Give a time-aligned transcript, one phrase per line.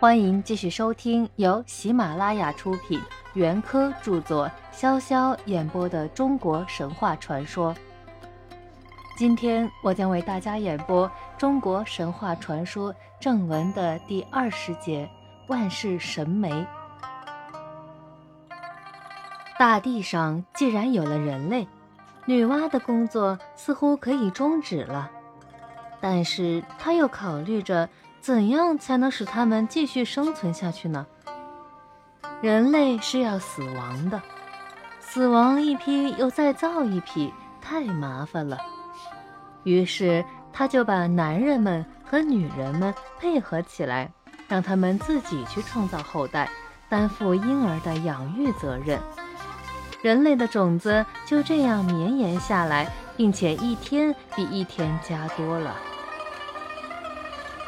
[0.00, 2.98] 欢迎继续收听由喜马拉雅出品、
[3.34, 7.74] 袁科著作、潇潇演播的中国神话传说。
[9.18, 15.06] 今天我将为大家演播中国神话传说正文的第二十节
[15.48, 16.66] “万事神媒”。
[19.58, 21.68] 大地上既然有了人类，
[22.24, 25.10] 女娲的工作似乎可以终止了。
[26.00, 27.86] 但是她又考虑着。
[28.20, 31.06] 怎样才能使他们继续生存下去呢？
[32.42, 34.20] 人类是要死亡的，
[35.00, 38.58] 死亡一批又再造一批，太麻烦了。
[39.64, 44.10] 于是他就把男人们和女人们配合起来，
[44.48, 46.48] 让他们自己去创造后代，
[46.88, 48.98] 担负婴儿的养育责任。
[50.02, 55.74] 人类的种子就这样绵延下来，并且一天比一天加多了。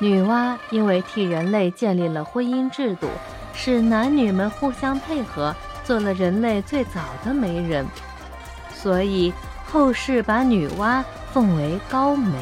[0.00, 3.06] 女娲因为替人类建立了婚姻制度，
[3.52, 7.86] 使男女们互相配合，做了人类最早的媒人，
[8.72, 9.30] 所以
[9.66, 12.32] 后世把女娲奉为高媒。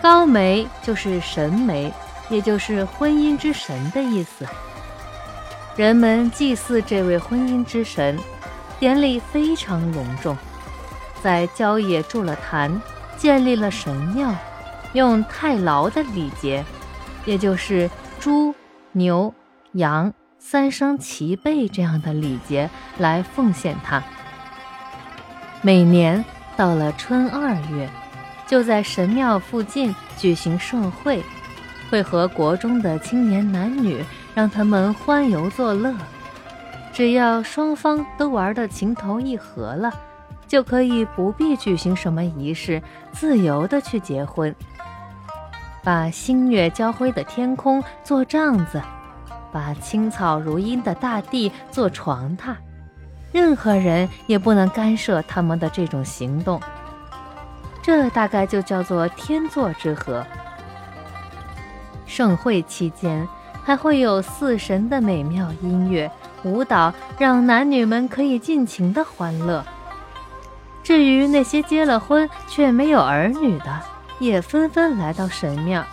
[0.00, 1.92] 高媒就是神媒，
[2.28, 4.46] 也就是婚姻之神的意思。
[5.74, 8.16] 人们祭祀这位婚姻之神，
[8.78, 10.36] 典礼非常隆重，
[11.20, 12.80] 在郊野筑了坛，
[13.16, 14.32] 建立了神庙。
[14.94, 16.64] 用太牢的礼节，
[17.26, 18.54] 也就是猪、
[18.92, 19.32] 牛、
[19.72, 24.02] 羊三生齐备这样的礼节来奉献它。
[25.62, 26.24] 每年
[26.56, 27.88] 到了春二月，
[28.46, 31.22] 就在神庙附近举行盛会，
[31.90, 35.94] 会和国中的青年男女，让他们欢游作乐。
[36.92, 39.92] 只要双方都玩得情投意合了，
[40.46, 44.54] 就可以不必举行什么仪式，自由的去结婚。
[45.84, 48.82] 把星月交辉的天空做帐子，
[49.52, 52.54] 把青草如茵的大地做床榻，
[53.30, 56.58] 任何人也不能干涉他们的这种行动。
[57.82, 60.24] 这大概就叫做天作之合。
[62.06, 63.28] 盛会期间
[63.62, 66.10] 还会有四神的美妙音乐、
[66.44, 69.62] 舞蹈，让男女们可以尽情的欢乐。
[70.82, 73.80] 至于那些结了婚却没有儿女的，
[74.18, 75.84] 也纷纷来到神庙，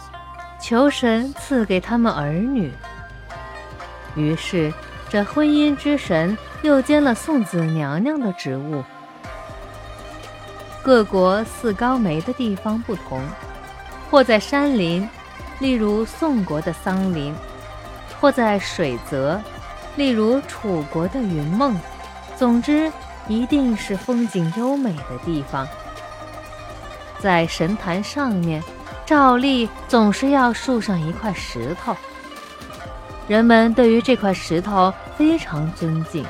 [0.59, 2.71] 求神赐给他们儿女。
[4.15, 4.73] 于是，
[5.09, 8.83] 这婚姻之神又兼了送子娘娘的职务。
[10.83, 13.21] 各国祀高梅的地方不同，
[14.09, 15.07] 或在山林，
[15.59, 17.33] 例如宋国的桑林；
[18.19, 19.39] 或在水泽，
[19.95, 21.79] 例如楚国的云梦。
[22.35, 22.91] 总之，
[23.27, 25.67] 一定是风景优美的地方。
[27.21, 28.63] 在神坛上面，
[29.05, 31.95] 照例总是要竖上一块石头。
[33.27, 36.25] 人们对于这块石头非常尊敬，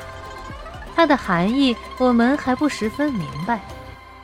[0.94, 3.60] 它的含义我们还不十分明白，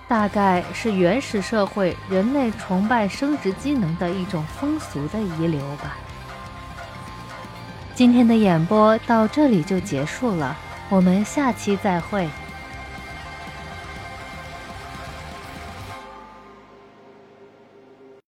[0.06, 5.96] 大概是原始社会人类崇拜生殖机能的一种风俗的遗留吧。
[7.94, 10.56] 今天的演播到这里就结束了，
[10.88, 12.28] 我们下期再会。